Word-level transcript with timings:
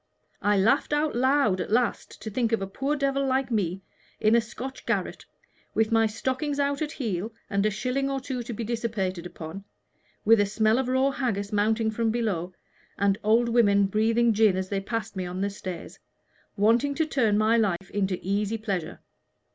I 0.41 0.57
laughed 0.57 0.93
out 0.93 1.15
loud 1.15 1.61
at 1.61 1.69
last 1.69 2.19
to 2.23 2.31
think 2.31 2.49
that 2.49 2.63
a 2.63 2.65
poor 2.65 2.95
devil 2.95 3.23
like 3.23 3.51
me, 3.51 3.83
in 4.19 4.33
a 4.33 4.41
Scotch 4.41 4.83
garret, 4.87 5.23
with 5.75 5.91
my 5.91 6.07
stockings 6.07 6.59
out 6.59 6.81
at 6.81 6.93
heel 6.93 7.31
and 7.51 7.63
a 7.67 7.69
shilling 7.69 8.09
or 8.09 8.19
two 8.19 8.41
to 8.41 8.51
be 8.51 8.63
dissipated 8.63 9.27
upon, 9.27 9.63
with 10.25 10.39
a 10.39 10.45
smell 10.47 10.79
of 10.79 10.87
raw 10.87 11.11
haggis 11.11 11.53
mounting 11.53 11.91
from 11.91 12.09
below, 12.09 12.51
and 12.97 13.19
old 13.23 13.47
women 13.47 13.85
breathing 13.85 14.33
gin 14.33 14.57
as 14.57 14.69
they 14.69 14.81
passed 14.81 15.15
me 15.15 15.27
on 15.27 15.39
the 15.41 15.51
stairs 15.51 15.99
wanting 16.57 16.95
to 16.95 17.05
turn 17.05 17.37
my 17.37 17.55
life 17.55 17.91
into 17.91 18.17
easy 18.23 18.57
pleasure. 18.57 19.01